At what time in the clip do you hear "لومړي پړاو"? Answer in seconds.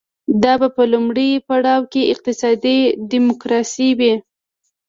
0.91-1.83